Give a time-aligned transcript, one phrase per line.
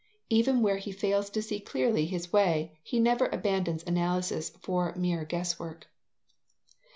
[0.31, 5.23] Even where he fails to see clearly his way, he never abandons analysis for mere
[5.25, 5.85] guess work.